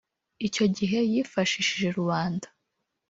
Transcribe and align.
Icyo 0.47 0.65
gihe 0.77 0.99
yifashishije 1.13 1.87
Rubanda 1.97 2.47